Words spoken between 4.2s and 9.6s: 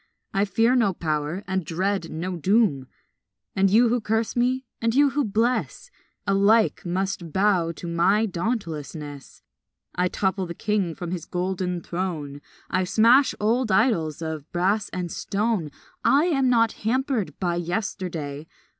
me and you who bless Alike must bow to my dauntlessness.